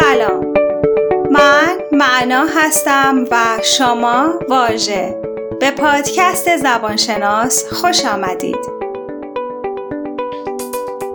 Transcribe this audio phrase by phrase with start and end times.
[0.00, 0.54] سلام.
[1.30, 5.14] من معنا هستم و شما واژه.
[5.60, 8.56] به پادکست زبانشناس خوش آمدید.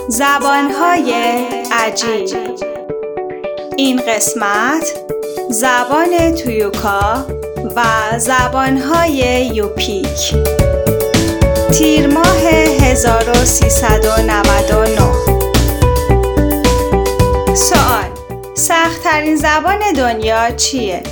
[0.08, 1.14] زبانهای
[1.72, 2.60] عجیب.
[3.78, 4.94] این قسمت
[5.50, 7.26] زبان تویوکا
[7.76, 7.84] و
[8.18, 10.36] زبانهای یوپیک.
[11.72, 12.48] تیر ماه
[12.82, 15.31] 1399
[18.62, 21.04] سختترین زبان دنیا چیه؟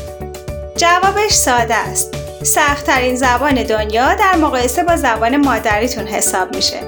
[0.77, 2.13] جوابش ساده است
[2.43, 6.79] سختترین زبان دنیا در مقایسه با زبان مادریتون حساب میشه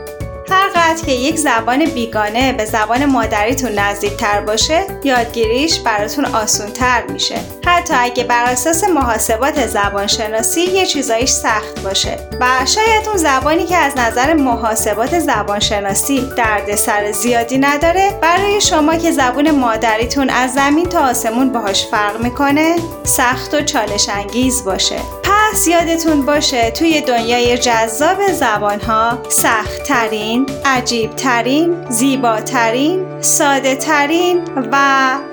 [0.52, 6.68] هر قدر که یک زبان بیگانه به زبان مادریتون نزدیک تر باشه یادگیریش براتون آسون
[6.68, 7.36] تر میشه.
[7.66, 12.18] حتی اگه بر اساس محاسبات زبانشناسی یه چیزایش سخت باشه.
[12.40, 19.12] و شاید اون زبانی که از نظر محاسبات زبانشناسی دردسر زیادی نداره برای شما که
[19.12, 25.21] زبون مادریتون از زمین تا آسمون باهاش فرق می‌کنه سخت و چالش انگیز باشه.
[25.42, 34.78] پس یادتون باشه توی دنیای جذاب زبانها سختترین، عجیبترین، زیباترین، ساده ترین و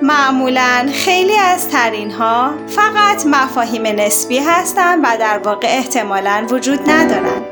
[0.02, 7.47] معمولا خیلی از ترین ها فقط مفاهیم نسبی هستند و در واقع احتمالا وجود ندارند.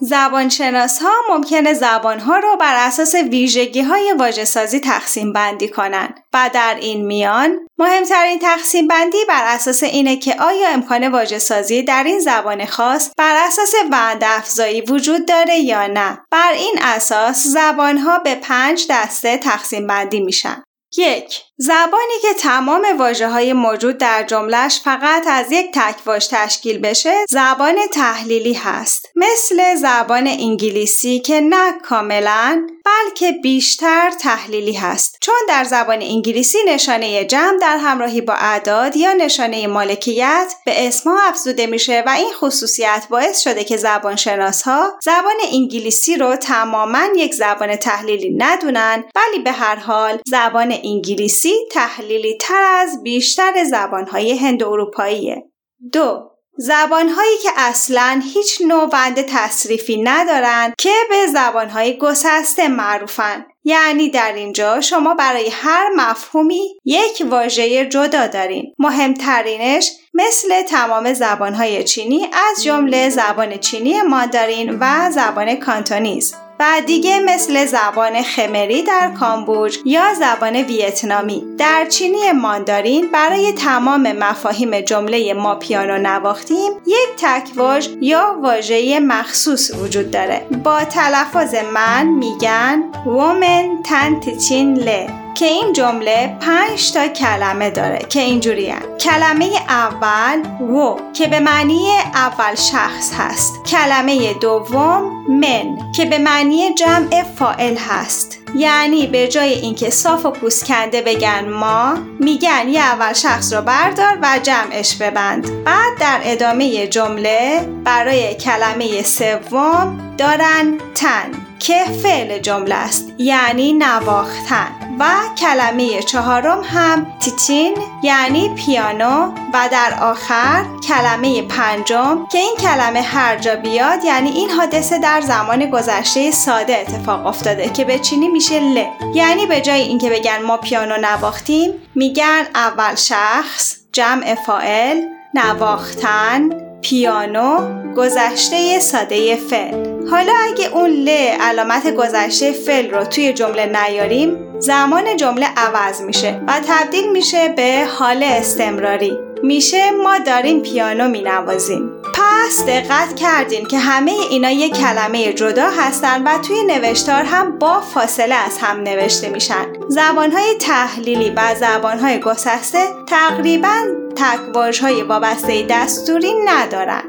[0.00, 6.20] زبانشناس ها ممکنه زبان ها رو بر اساس ویژگی های واجه سازی تقسیم بندی کنند
[6.34, 11.82] و در این میان مهمترین تقسیم بندی بر اساس اینه که آیا امکان واجه سازی
[11.82, 16.18] در این زبان خاص بر اساس بند افزایی وجود داره یا نه.
[16.30, 20.62] بر این اساس زبان ها به پنج دسته تقسیم بندی میشن.
[20.96, 27.12] یک زبانی که تمام واجه های موجود در جملش فقط از یک تکواژ تشکیل بشه
[27.30, 29.06] زبان تحلیلی هست.
[29.16, 35.18] مثل زبان انگلیسی که نه کاملا بلکه بیشتر تحلیلی هست.
[35.20, 41.18] چون در زبان انگلیسی نشانه جمع در همراهی با اعداد یا نشانه مالکیت به اسمها
[41.28, 47.34] افزوده میشه و این خصوصیت باعث شده که زبانشناس ها زبان انگلیسی رو تماما یک
[47.34, 54.62] زبان تحلیلی ندونن ولی به هر حال زبان انگلیسی تحلیلی تر از بیشتر زبانهای هند
[54.62, 55.50] اروپاییه.
[55.92, 63.46] دو زبانهایی که اصلا هیچ نوع بند تصریفی ندارند که به زبانهای گسسته معروفن.
[63.64, 68.74] یعنی در اینجا شما برای هر مفهومی یک واژه جدا دارین.
[68.78, 76.34] مهمترینش مثل تمام زبانهای چینی از جمله زبان چینی ماندارین و زبان کانتونیز.
[76.60, 81.44] و دیگه مثل زبان خمری در کامبوج یا زبان ویتنامی.
[81.58, 89.70] در چینی ماندارین برای تمام مفاهیم جمله ما پیانو نواختیم یک تکواژ یا واژه مخصوص
[89.74, 90.46] وجود داره.
[90.64, 95.19] با تلفظ من میگن وومن تنتچین له.
[95.34, 101.88] که این جمله پنج تا کلمه داره که اینجوری کلمه اول و که به معنی
[102.14, 103.64] اول شخص هست.
[103.66, 108.38] کلمه دوم من که به معنی جمع فائل هست.
[108.54, 113.62] یعنی به جای اینکه صاف و پوست کنده بگن ما میگن یه اول شخص رو
[113.62, 115.64] بردار و جمعش ببند.
[115.64, 121.49] بعد در ادامه جمله برای کلمه سوم دارن تن.
[121.60, 124.68] که فعل جمله است یعنی نواختن.
[124.98, 125.04] و
[125.38, 129.32] کلمه چهارم هم تیتین یعنی پیانو.
[129.54, 135.20] و در آخر کلمه پنجم که این کلمه هر جا بیاد یعنی این حادثه در
[135.20, 138.84] زمان گذشته ساده اتفاق افتاده که به چینی میشه ل.
[139.14, 145.00] یعنی به جای اینکه بگن ما پیانو نواختیم میگن اول شخص جمع فائل
[145.34, 146.48] نواختن
[146.82, 147.58] پیانو
[147.94, 149.89] گذشته ساده فعل.
[150.10, 151.08] حالا اگه اون ل
[151.40, 157.86] علامت گذشته فعل رو توی جمله نیاریم زمان جمله عوض میشه و تبدیل میشه به
[157.98, 159.18] حال استمراری.
[159.42, 161.90] میشه ما داریم پیانو مینوازیم.
[162.14, 167.80] پس دقت کردیم که همه اینا یک کلمه جدا هستن و توی نوشتار هم با
[167.80, 169.66] فاصله از هم نوشته میشن.
[169.88, 173.76] زبانهای تحلیلی و زبانهای گسسته تقریبا
[174.16, 177.02] تکواژهای وابسته دستوری ندارن.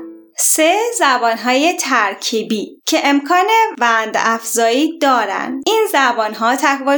[0.54, 3.46] سه زبانهای ترکیبی که امکان
[3.80, 5.62] وند افزایی دارن.
[5.66, 6.56] این زبانها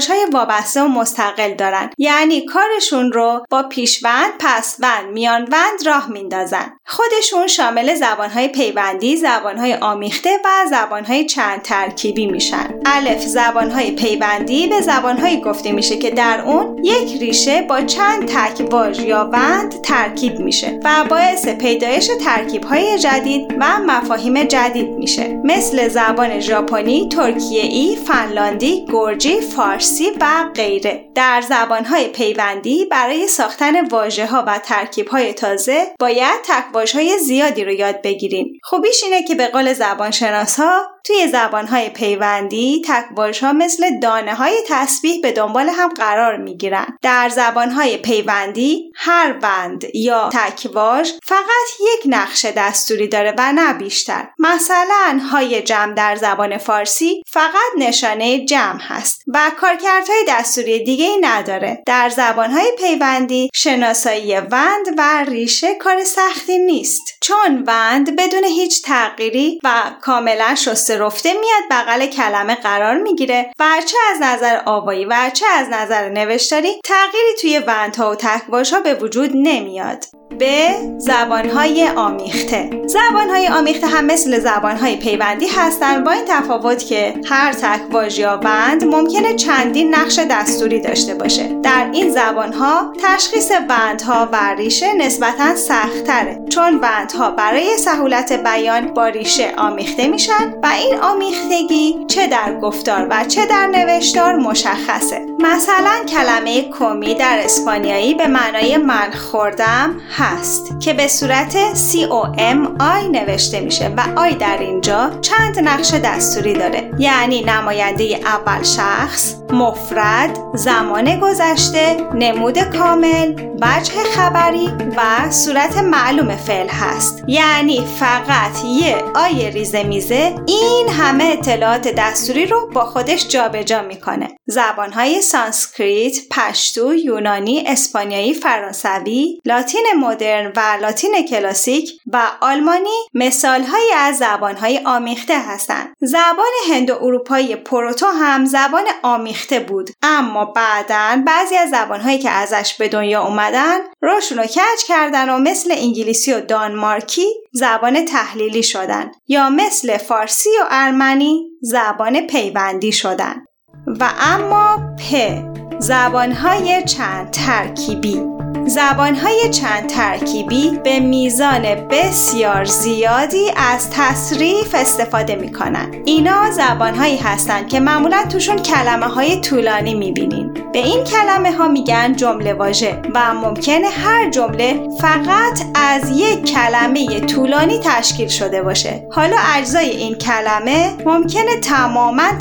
[0.09, 1.89] های وابسته و مستقل دارن.
[1.97, 6.73] یعنی کارشون رو با پیشوند پسوند میانوند راه میندازن.
[6.85, 12.79] خودشون شامل زبانهای پیوندی زبانهای آمیخته و زبانهای چند ترکیبی میشن.
[12.85, 18.99] الف زبانهای پیوندی به زبانهایی گفته میشه که در اون یک ریشه با چند تکواژ
[18.99, 25.41] یا وند ترکیب میشه و باعث پیدایش ترکیبهای جدید و مفاهیم جدید میشه.
[25.43, 31.09] مثل زبان ژاپنی، ترکیه ای، فنلاندی، گرجی، فارسی و غیره.
[31.15, 37.63] در زبانهای پیوندی برای ساختن واژه ها و ترکیب های تازه باید تکواش های زیادی
[37.63, 43.53] رو یاد بگیریم خوبیش اینه که به قول زبانشناس ها توی زبانهای پیوندی تکواش ها
[43.53, 46.97] مثل دانه های تسبیح به دنبال هم قرار می گیرن.
[47.01, 54.27] در زبانهای پیوندی هر بند یا تکواژ فقط یک نقش دستوری داره و نه بیشتر.
[54.39, 61.17] مثلا های جمع در زبان فارسی فقط نشانه جمع هست و کارکردهای دستوری دیگه ای
[61.21, 61.83] نداره.
[61.85, 67.01] در زبانهای پیوندی شناسایی وند و ریشه کار سختی نیست.
[67.21, 73.65] چون وند بدون هیچ تغییری و کاملا شسته رفته میاد بغل کلمه قرار می‌گیره و
[73.85, 78.79] چه از نظر آوایی و چه از نظر نوشتاری تغییری توی وندها و تکواش ها
[78.79, 80.05] به وجود نمیاد
[80.39, 82.69] به زبانهای آمیخته.
[82.85, 88.83] زبانهای آمیخته هم مثل زبانهای پیوندی هستند با این تفاوت که هر تکواژ یا بند
[88.83, 91.47] ممکنه چندین نقش دستوری داشته باشه.
[91.63, 96.39] در این زبانها تشخیص بندها و ریشه نسبتا سختتره.
[96.49, 103.07] چون بندها برای سهولت بیان با ریشه آمیخته میشن و این آمیختگی چه در گفتار
[103.09, 105.21] و چه در نوشتار مشخصه.
[105.39, 113.59] مثلا کلمه کمی در اسپانیایی به معنای من خوردم هست که به صورت C-O-M-I نوشته
[113.59, 116.91] میشه و I در اینجا چند نقش دستوری داره.
[116.99, 126.67] یعنی نماینده اول شخص مفرد زمان گذشته نمود کامل وجه خبری و صورت معلوم فعل
[126.67, 127.23] هست.
[127.27, 133.81] یعنی فقط یه I ریزه میزه این همه اطلاعات دستوری رو با خودش جابجا جا
[133.81, 134.27] می‌کنه.
[134.45, 144.17] زبانهای سانسکریت، پشتو، یونانی، اسپانیایی، فرانسوی، لاتین مدرن و لاتین کلاسیک و آلمانی مثالهایی از
[144.17, 145.95] زبانهای آمیخته هستند.
[146.01, 149.89] زبان هند و اروپایی proto هم زبان آمیخته بود.
[150.01, 155.37] اما بعدا بعضی از زبانهایی که ازش به دنیا اومدن روشون رو کج کردن و
[155.37, 163.45] مثل انگلیسی و دانمارکی زبان تحلیلی شدن یا مثل فارسی و ارمنی زبان پیوندی شدن.
[163.87, 165.43] و اما پ
[165.79, 168.42] زبانهای چند ترکیبی.
[168.65, 175.91] زبانهای چند ترکیبی به میزان بسیار زیادی از تصریف استفاده می کنن.
[176.05, 180.53] اینا زبانهایی هستند که معمولا توشون کلمه های طولانی می بینین.
[180.73, 187.19] به این کلمه ها میگن جمله واژه و ممکنه هر جمله فقط از یک کلمه
[187.19, 189.07] طولانی تشکیل شده باشه.
[189.11, 192.31] حالا اجزای این کلمه ممکنه تماما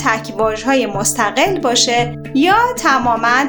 [0.67, 3.45] های مستقل باشه یا تماما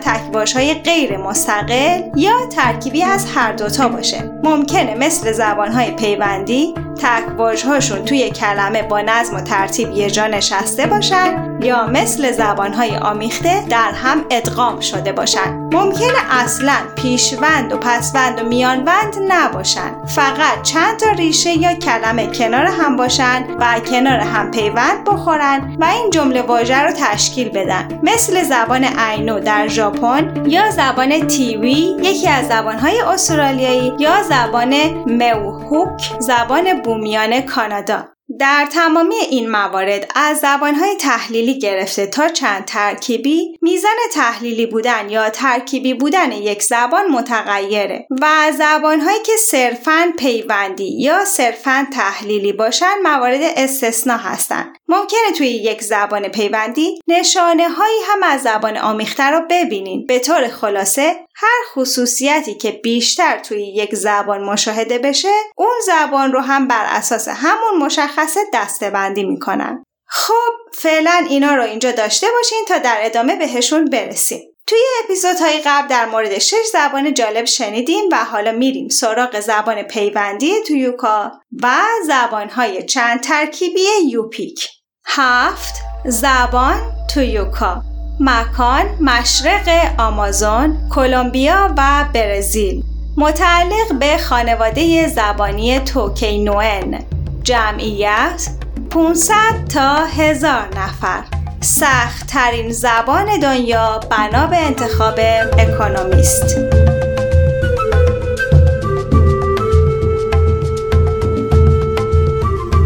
[0.55, 4.31] های غیر مستقل یا ترکیبی از هر دوتا باشه.
[4.43, 6.73] ممکنه مثل زبانهای پیوندی
[7.03, 13.65] تکواژهاشون توی کلمه با نظم و ترتیب یه جا نشسته باشن یا مثل زبانهای آمیخته
[13.69, 15.63] در هم ادغام شده باشن.
[15.73, 20.05] ممکنه اصلا پیشوند و پسوند و میانوند نباشن.
[20.05, 25.85] فقط چند تا ریشه یا کلمه کنار هم باشن و کنار هم پیوند بخورن و
[25.85, 27.99] این جمله واژه رو تشکیل بدن.
[28.03, 34.73] مثل زبان اینو در ژاپن یا زبان تیوی یکی از زبانهای استرالیایی یا زبان
[35.07, 38.07] موهوک زبان بومیان کانادا.
[38.39, 45.29] در تمامی این موارد از زبانهای تحلیلی گرفته تا چند ترکیبی میزان تحلیلی بودن یا
[45.29, 53.41] ترکیبی بودن یک زبان متغیره و زبانهایی که صرفاً پیوندی یا صرفاً تحلیلی باشن موارد
[53.57, 60.05] استثنا هستند ممکنه توی یک زبان پیوندی نشانه هایی هم از زبان آمیخته رو ببینین.
[60.05, 66.39] به طور خلاصه هر خصوصیتی که بیشتر توی یک زبان مشاهده بشه اون زبان رو
[66.39, 69.83] هم بر اساس همون مشخصه دسته بندی می‌کنن.
[70.07, 74.41] خب فعلا اینا رو اینجا داشته باشین تا در ادامه بهشون برسیم.
[74.67, 80.61] توی اپیزودهای قبل در مورد شش زبان جالب شنیدیم و حالا میریم سراغ زبان پیوندی
[80.67, 81.31] تویوکا
[81.63, 84.67] و زبانهای چند ترکیبی یوپیک.
[85.05, 86.75] هفت زبان
[87.13, 87.81] تویوکا
[88.19, 92.83] مکان مشرق آمازون، کلمبیا و برزیل.
[93.17, 96.99] متعلق به خانواده زبانی توکینوئن
[97.43, 98.49] جمعیت
[98.91, 99.33] 500
[99.73, 101.23] تا هزار نفر.
[101.61, 105.19] سخت ترین زبان دنیا بنا به انتخاب
[105.59, 106.55] اکونومیست.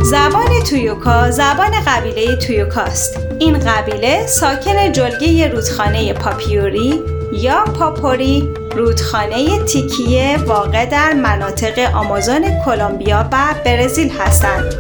[0.04, 10.38] زبان تویوکا زبان قبیله تویوکاست این قبیله ساکن جلگه رودخانه پاپیوری یا پاپوری رودخانه تیکیه
[10.38, 14.74] واقع در مناطق آمازون کلمبیا و برزیل هستند.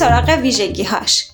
[0.00, 1.29] سراغ ویژگی هاش.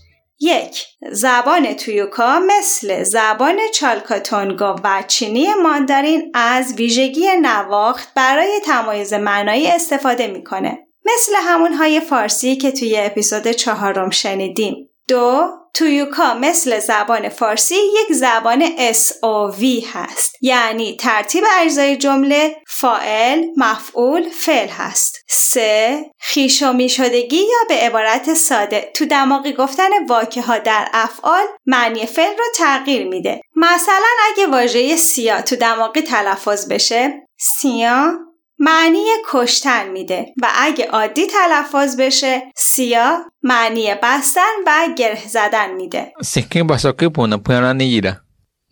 [0.46, 9.66] یک زبان تویوکا مثل زبان چالکاتونگا و چینی ماندارین از ویژگی نواخت برای تمایز معنایی
[9.66, 10.78] استفاده می‌کنه.
[11.04, 14.90] مثل همونهای فارسی که توی اپیزود چهارم شنیدیم.
[15.08, 20.32] دو تویوکا مثل زبان فارسی یک زبان SOV هست.
[20.40, 25.16] یعنی ترتیب اجزای جمله فائل، مفعول، فعل هست.
[25.28, 28.90] سه خیشومی شدگی یا به عبارت ساده.
[28.94, 33.40] تو دماغی گفتن واکه ها در افعال معنی فعل رو تغییر میده.
[33.56, 38.25] مثلا اگه واژه سیا تو دماغی تلفظ بشه سیا
[38.58, 46.12] معنی کشتن میده و اگه عادی تلفظ بشه سیا معنی بستن و گره زدن میده.
[46.22, 48.12] سکین باساکی پونا پونا نیجیرا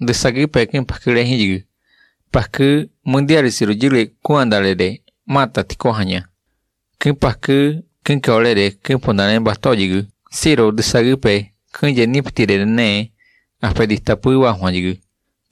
[0.08, 1.64] دساکی پکین پکیره هیجیگی
[2.32, 4.98] پاکی مندیاری سیرو جیلی کوان داره ده.
[5.26, 6.20] ماتا تیکو هنیا.
[7.00, 8.70] کین پاکی کین کوله ده.
[8.84, 11.44] کین پونا باستو جیگی سیرو دساکی pe
[11.80, 13.08] کین جنی پتیره نه.
[13.62, 15.00] اپدیستا پوی واهوا جیگی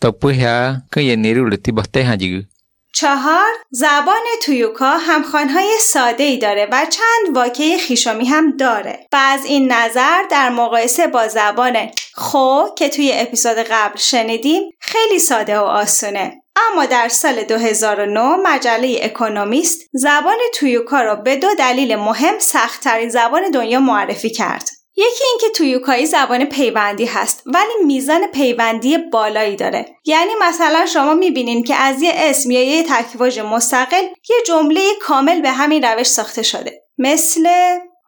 [0.01, 2.47] تا پوی ها کین جنی رو لتی باسته ها جیگی
[2.93, 9.07] چهار زبان تویوکا همخوانهای ساده ای داره و چند واکه خیشامی هم داره.
[9.13, 15.19] و از این نظر در مقایسه با زبان خو که توی اپیزود قبل شنیدیم خیلی
[15.19, 16.43] ساده و آسونه.
[16.57, 23.51] اما در سال 2009 مجله اکونومیست زبان تویوکا را به دو دلیل مهم سختترین زبان
[23.51, 24.82] دنیا معرفی کرد.
[24.97, 29.97] یکی اینکه تویوکایی زبان پیوندی هست ولی میزان پیوندی بالایی داره.
[30.05, 35.41] یعنی مثلا شما می‌بینین که از یه اسم یا یه تکواژ مستقل یه جمله کامل
[35.41, 36.83] به همین روش ساخته شده.
[36.99, 37.49] مثل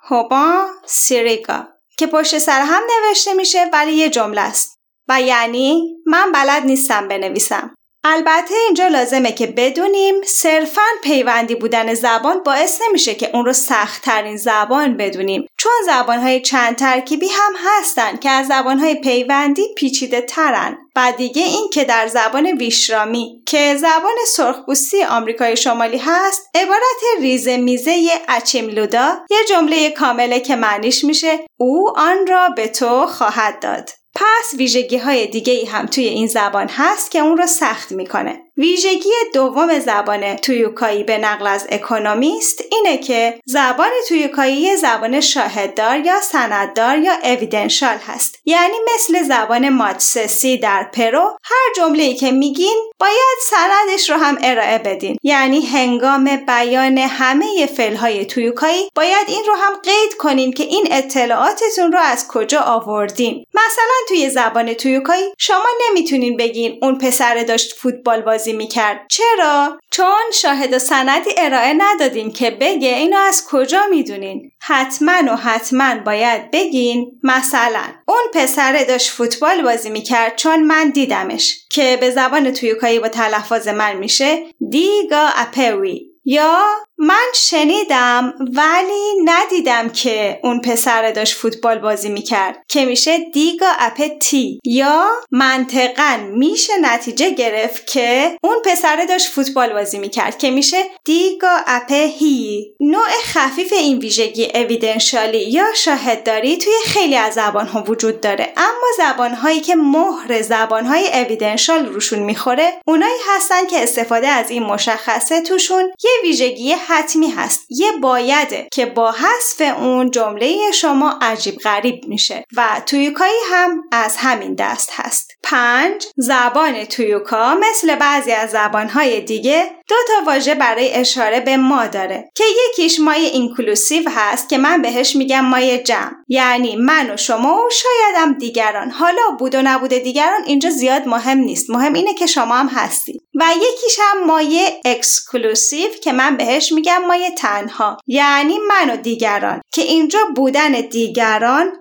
[0.08, 4.80] هوبا سیریگا که پشت سر هم نوشته میشه ولی یه جمله است.
[5.08, 7.73] و یعنی من بلد نیستم بنویسم.
[8.06, 14.36] البته اینجا لازمه که بدونیم صرفا پیوندی بودن زبان باعث نمیشه که اون رو سختترین
[14.36, 15.46] زبان بدونیم.
[15.58, 21.70] چون زبانهای چند ترکیبی هم هستن که از زبانهای پیوندی پیچیده ترن و دیگه این
[21.72, 29.38] که در زبان ویشرامی که زبان سرخپوستی آمریکای شمالی هست عبارت ریزه میزه اچیملودا یه
[29.48, 33.90] جمله کامله که معنیش میشه او آن را به تو خواهد داد.
[34.14, 38.43] پس ویژگی های دیگه ای هم توی این زبان هست که اون رو سخت می‌کنه.
[38.56, 46.20] ویژگی دوم زبان تویوکایی به نقل از اکونومیست اینه که زبان تویوکایی زبان شاهددار یا
[46.20, 48.38] سنددار یا evidential هست.
[48.44, 54.38] یعنی مثل زبان ماتسسی در پرو هر جمله ای که میگین باید سندش رو هم
[54.42, 55.18] ارائه بدین.
[55.22, 57.68] یعنی هنگام بیان جمله
[58.00, 63.44] های تویوکایی باید این رو هم قید کنین که این اطلاعاتتون رو از کجا آوردین.
[63.54, 69.06] مثلا توی زبان تویوکایی شما نمی‌تونین بگین اون پسر داشت فوتبال بازی بازی می‌کرد.
[69.10, 74.50] چرا؟ چون شاهد و سندی ارائه ندادیم که بگه اینو از کجا می‌دونین.
[74.62, 77.82] حتما و حتما باید بگین مثلا.
[78.08, 81.56] اون پسره داشت فوتبال بازی می‌کرد چون من دیدمش.
[81.70, 86.13] که به زبان تویوکایی با تلفظ من میشه دیگا اپوی.
[86.24, 86.64] یا
[86.98, 94.18] من شنیدم ولی ندیدم که اون پسر داشت فوتبال بازی می‌کرد که میشه دیگا اپ
[94.20, 100.84] تی یا منطقا میشه نتیجه گرفت که اون پسر داشت فوتبال بازی می‌کرد که میشه
[101.04, 107.84] دیگا اپ هی نوع خفیف این ویژگی اویدنشالی یا شاهدداری توی خیلی از زبان ها
[107.88, 108.52] وجود داره.
[108.56, 114.50] اما زبان هایی که مهر زبان های اویدنشال روشون می‌خوره اونایی هستن که استفاده از
[114.50, 117.66] این مشخصه توشون یه ویژگی حتمی هست.
[117.70, 124.16] یه بایده که با حذف اون جمله شما عجیب غریب میشه و تویوکایی هم از
[124.16, 125.30] همین دست هست.
[125.42, 131.86] پنج زبان تویوکا مثل بعضی از زبانهای دیگه دو تا واژه برای اشاره به ما
[131.86, 136.12] داره که یکیش مای inclusive هست که من بهش میگم مای جمع.
[136.28, 138.90] یعنی من و شما و شایدم دیگران.
[138.90, 141.70] حالا بود و نبود دیگران اینجا زیاد مهم نیست.
[141.70, 147.02] مهم اینه که شما هم هستید و یکیش هم مای exclusive که من بهش میگم
[147.08, 147.96] مای تنها.
[148.06, 149.60] یعنی من و دیگران.
[149.72, 151.72] که اینجا بودن دیگران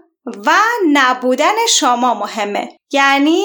[0.45, 0.51] و
[0.93, 2.69] نبودن شما مهمه.
[2.91, 3.43] یعنی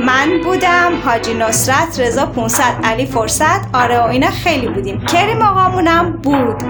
[0.00, 3.74] من بودم حاجی نصرت رضا 500 علی فرصت.
[3.74, 5.06] آره و اینا خیلی بودیم.
[5.06, 6.62] کریم آقامونم بود.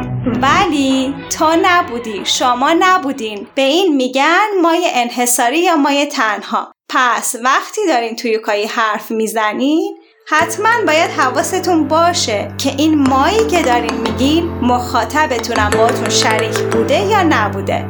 [0.42, 3.46] ولی تو نبودی شما نبودین.
[3.54, 6.72] به این میگن مایه انحصاری یا مایه تنها.
[6.88, 9.96] پس وقتی دارین توی کایی حرف می‌زنین
[10.28, 17.23] حتما باید حواستون باشه که این مایی که دارین میگین مخاطبتونم باتون شریک بوده یا
[17.23, 17.85] نبوده.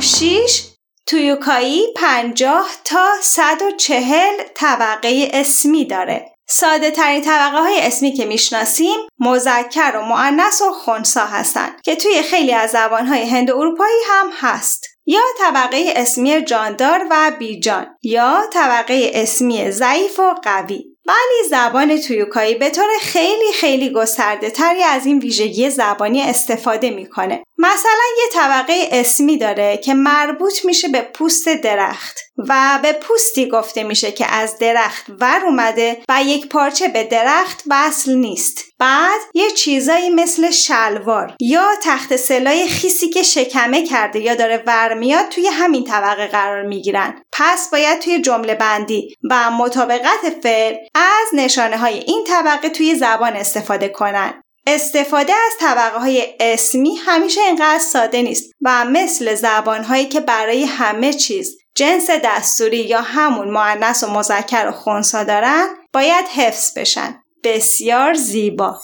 [0.00, 0.66] شیش
[1.06, 6.33] تویوکایی پنجاه تا صد و چهل طبقه اسمی داره.
[6.48, 12.22] ساده ترین طبقه های اسمی که می‌شناسیم مذکر و معنس و خونسا هستند که توی
[12.22, 14.86] خیلی از زبان های هند اروپایی هم هست.
[15.06, 22.54] یا طبقه اسمی جاندار و بیجان یا طبقه اسمی ضعیف و قوی ولی زبان تویوکایی
[22.54, 27.42] به طور خیلی خیلی گسترده تری از این ویژگی زبانی استفاده می‌کنه.
[27.58, 32.18] مثلا یه طبقه اسمی داره که مربوط میشه به پوست درخت
[32.48, 37.62] و به پوستی گفته میشه که از درخت ور اومده و یک پارچه به درخت
[37.70, 38.58] وصل نیست.
[38.78, 44.94] بعد یه چیزایی مثل شلوار یا تخت سلای خیسی که شکمه کرده یا داره ور
[44.94, 47.22] میاد توی همین طبقه قرار می‌گیرن.
[47.32, 53.32] پس باید توی جمله بندی و مطابقت فعل از نشانه های این طبقه توی زبان
[53.32, 54.43] استفاده کنن.
[54.66, 60.64] استفاده از طبقه های اسمی همیشه اینقدر ساده نیست و مثل زبان هایی که برای
[60.64, 67.22] همه چیز جنس دستوری یا همون معنس و مذکر و خونسا دارن باید حفظ بشن.
[67.44, 68.80] بسیار زیبا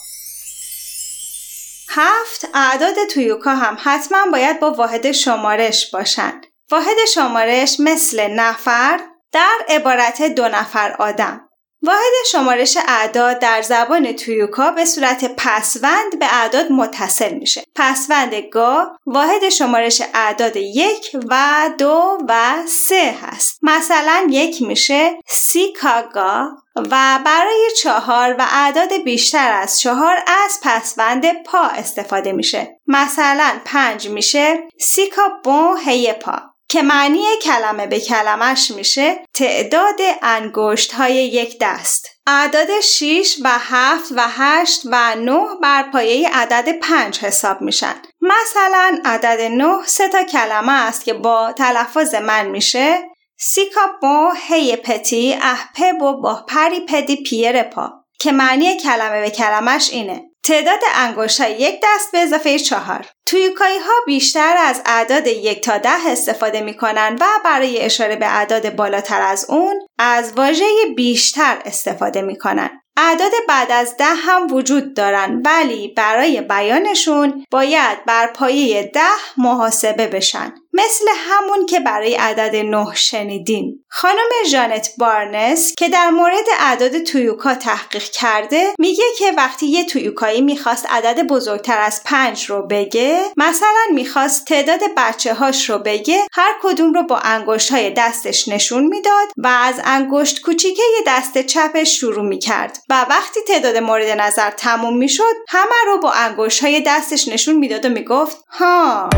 [1.89, 6.47] هفت اعداد تویوکا هم حتما باید با واحد شمارش باشند.
[6.71, 9.01] واحد شمارش مثل نفر
[9.33, 11.50] در عبارت دو نفر آدم
[11.83, 17.65] واحد شمارش اعداد در زبان تویوکا به صورت پسوند به اعداد متصل میشه.
[17.77, 23.59] پسوند گا واحد شمارش اعداد یک و دو و سه هست.
[23.63, 31.61] مثلا یک میشه سیکاگا و برای چهار و اعداد بیشتر از چهار از پسوند پا
[31.61, 32.81] استفاده میشه.
[32.87, 36.50] مثلا پنج میشه سیکا بون هی پا.
[36.71, 42.07] که معنی کلمه به کلمش میشه تعداد انگشت های یک دست.
[42.27, 47.95] اعداد 6 و 7 و 8 و 9 بر پایه عدد 5 حساب میشن.
[48.21, 54.77] مثلا عدد 9 سه تا کلمه است که با تلفظ من میشه سیکا با هی
[54.77, 60.81] پتی اهپه با با پری پدی پیر پا که معنی کلمه به کلمش اینه تعداد
[60.95, 66.61] انگشت یک دست به اضافه چهار تویوکایی ها بیشتر از اعداد یک تا ده استفاده
[66.61, 70.65] می کنند و برای اشاره به اعداد بالاتر از اون از واژه
[70.97, 72.71] بیشتر استفاده می کنند.
[72.97, 79.01] اعداد بعد از ده هم وجود دارن ولی برای بیانشون باید بر پایه ده
[79.37, 86.45] محاسبه بشن مثل همون که برای عدد نه شنیدیم خانم جانت بارنس که در مورد
[86.61, 92.67] اعداد تویوکا تحقیق کرده میگه که وقتی یه تویوکایی می‌خواست عدد بزرگتر از پنج رو
[92.67, 98.49] بگه مثلا می‌خواست تعداد بچه هاش رو بگه هر کدوم رو با انگشت های دستش
[98.49, 102.79] نشون می‌داد و از انگشت کوچیکه دست چپش شروع می‌کرد.
[102.89, 107.85] و وقتی تعداد مورد نظر تموم می‌شد همه رو با انگشت های دستش نشون می‌داد
[107.85, 109.11] و می‌گفت ها.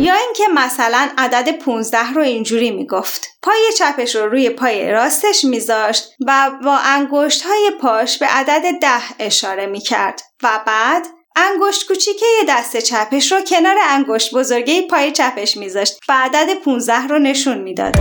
[0.00, 6.04] یا اینکه مثلا عدد 15 رو اینجوری می‌گفت پای چپش رو روی پای راستش میذاشت
[6.26, 12.76] و با انگشت های پاش به عدد ده اشاره می‌کرد و بعد انگشت کوچیکه دست
[12.76, 17.94] چپش رو کنار انگشت بزرگه پای چپش میذاشت و عدد 15 رو نشون می‌داد.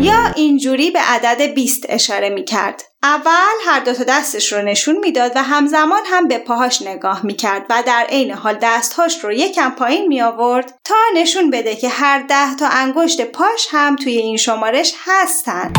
[0.00, 2.82] یا اینجوری به عدد 20 اشاره می‌کرد.
[3.02, 7.66] اول هر دو تا دستش رو نشون می‌داد و همزمان هم به پاهاش نگاه می‌کرد
[7.70, 12.18] و در عین حال دستهاش رو یکم پایین می آورد تا نشون بده که هر
[12.18, 15.76] ده تا انگشت پاش هم توی این شمارش هستند.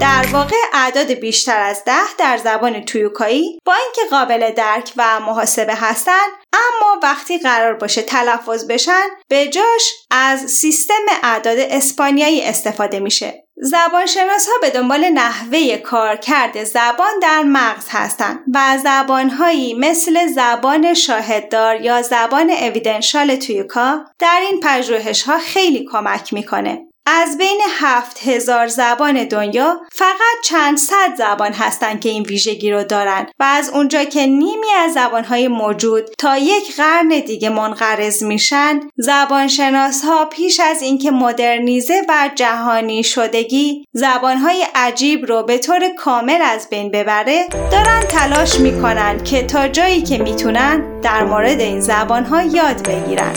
[0.00, 5.74] در واقع اعداد بیشتر از ده در زبان تویوکایی با اینکه قابل درک و محاسبه
[5.74, 13.44] هستند اما وقتی قرار باشه تلفظ بشن به جاش از سیستم اعداد اسپانیایی استفاده میشه
[13.56, 21.80] زبانشناس ها به دنبال نحوه کارکرد زبان در مغز هستند و زبانهایی مثل زبان شاهددار
[21.80, 26.87] یا زبان اویدنشال تویوکا در این پژوهش ها خیلی کمک می‌کنه.
[27.10, 32.84] از بین هفت هزار زبان دنیا فقط چند صد زبان هستند که این ویژگی رو
[32.84, 38.80] دارن و از اونجا که نیمی از زبانهای موجود تا یک قرن دیگه منقرض میشن
[38.96, 46.42] زبانشناس ها پیش از اینکه مدرنیزه و جهانی شدگی زبانهای عجیب رو به طور کامل
[46.42, 52.42] از بین ببره دارن تلاش می‌کنن که تا جایی که می‌تونن در مورد این زبانها
[52.42, 53.32] یاد بگیرن.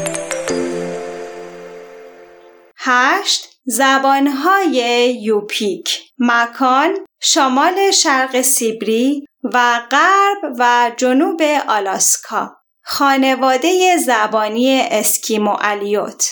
[2.77, 12.55] هشت زبانهای یوپیک مکان شمال شرق سیبری و غرب و جنوب آلاسکا.
[12.83, 16.31] خانواده زبانی اسکیمو الیوت.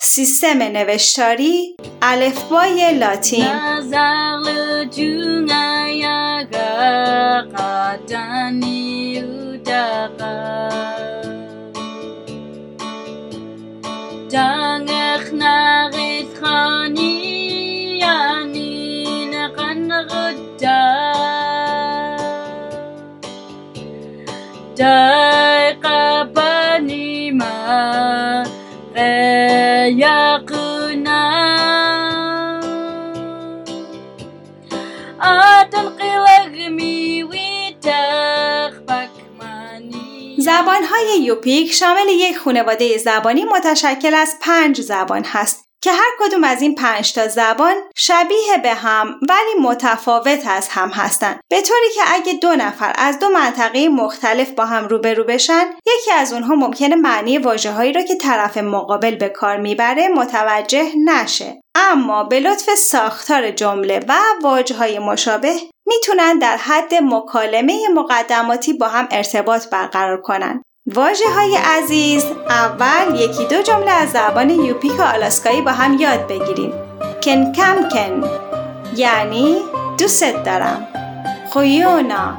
[0.00, 3.46] سیستم نوشتاری الفبای لاتین.
[40.38, 46.62] زبانهای یوپیک شامل یک خانواده زبانی متشکل از پنج زبان هست که هر کدوم از
[46.62, 52.00] این پنج تا زبان شبیه به هم ولی متفاوت از هم هستند به طوری که
[52.06, 56.96] اگه دو نفر از دو منطقه مختلف با هم روبرو بشن یکی از اونها ممکنه
[56.96, 63.50] معنی واژههایی رو که طرف مقابل به کار می‌بره متوجه نشه اما به لطف ساختار
[63.50, 65.54] جمله و واجه های مشابه
[65.86, 70.62] می‌تونن در حد مکالمه مقدماتی با هم ارتباط برقرار کنن.
[70.94, 76.72] واجه های عزیز اول یکی دو جمله از زبان یوپیک آلاسکایی با هم یاد بگیریم.
[77.24, 78.30] کن کم کن
[78.96, 79.56] یعنی
[79.98, 80.88] دوست دارم.
[81.50, 82.36] خویونا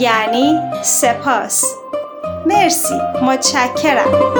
[0.00, 1.64] یعنی سپاس.
[2.46, 4.34] مرسی متشکرم.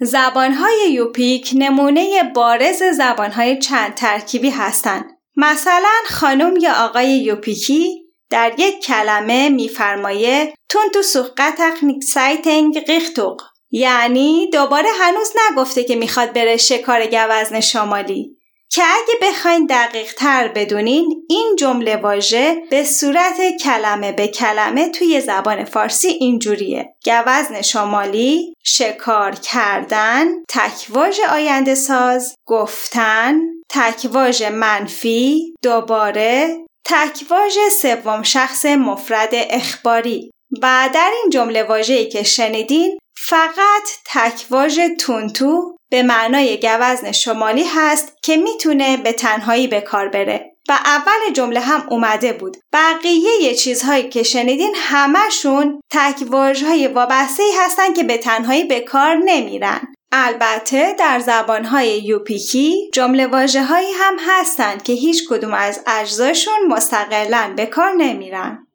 [0.00, 5.04] زبانهای یوپیک نمونه بارز زبانهای چند ترکیبی هستند.
[5.36, 14.50] مثلا خانم یا آقای یوپیکی در یک کلمه میفرمایه تون تو سوقتق نیکسایتنگ قیختوق یعنی
[14.52, 18.36] دوباره هنوز نگفته که می‌خواد بره شکار گوزن شمالی.
[18.74, 25.20] که اگه بخواین دقیق تر بدونین این جمله واژه به صورت کلمه به کلمه توی
[25.20, 26.94] زبان فارسی اینجوریه.
[27.04, 39.30] گوزن شمالی شکار کردن تکواژ آینده ساز گفتن تکواژ منفی دوباره تکواژ سوم شخص مفرد
[39.32, 40.30] اخباری.
[40.62, 48.16] و در این جمله واژه‌ای که شنیدین فقط تکواژ تونتو به معنای گوزن شمالی هست
[48.22, 50.50] که می‌تونه به تنهایی به کار بره.
[50.68, 52.56] و اول جمله هم اومده بود.
[52.72, 59.94] بقیه چیزهایی که شنیدین همشون تکواژهای وابسته هستن که به تنهایی به کار نمیرن.
[60.16, 67.52] البته در زبانهای یوپیکی جمله واجه هایی هم هستند که هیچ کدوم از اجزاشون مستقلا
[67.56, 68.66] به کار نمیرن.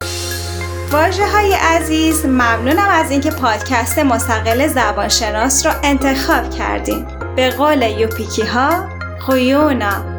[0.92, 7.06] واجه های عزیز ممنونم از اینکه پادکست مستقل زبانشناس رو انتخاب کردین.
[7.36, 8.88] به قول یوپیکی ها
[9.20, 10.09] خویونا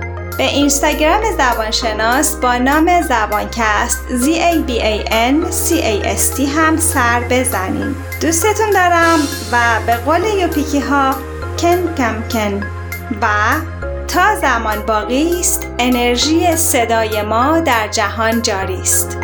[0.41, 6.41] به اینستاگرام زبانشناس با نام زبانکست Z A B A N C A S T
[6.41, 7.95] هم سر بزنین.
[8.21, 9.19] دوستتون دارم
[9.51, 11.15] و به قول یوپیکی ها
[11.59, 12.63] کن کم کن.
[13.21, 13.27] و
[14.07, 19.17] تا زمان باقی است انرژی صدای ما در جهان جاری است